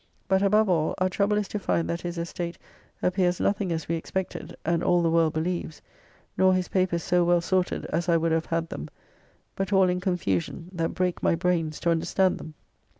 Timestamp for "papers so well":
6.69-7.39